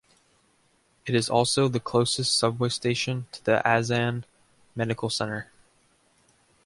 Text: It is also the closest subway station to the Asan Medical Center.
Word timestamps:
It 1.05 1.13
is 1.13 1.29
also 1.29 1.67
the 1.67 1.79
closest 1.79 2.33
subway 2.35 2.69
station 2.69 3.27
to 3.33 3.45
the 3.45 3.67
Asan 3.67 4.25
Medical 4.75 5.11
Center. 5.11 5.51